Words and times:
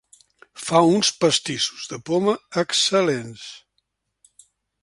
Fa 0.67 0.79
uns 0.93 1.11
pastissos 1.25 1.85
de 1.91 2.01
poma 2.09 2.35
excel·lents. 2.65 3.47